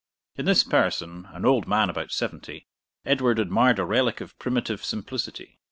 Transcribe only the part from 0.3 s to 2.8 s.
In this person, an old man about seventy,